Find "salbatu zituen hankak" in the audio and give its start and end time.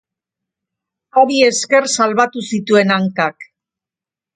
2.01-3.51